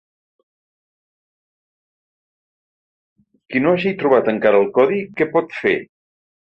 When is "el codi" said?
4.67-5.01